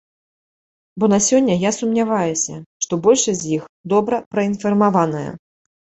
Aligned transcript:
Бо 1.01 1.05
на 1.13 1.17
сёння 1.25 1.57
я 1.63 1.71
сумняваюся, 1.79 2.55
што 2.85 2.93
большасць 3.09 3.41
з 3.43 3.55
іх 3.59 3.63
добра 3.95 4.15
праінфармаваная. 4.37 5.27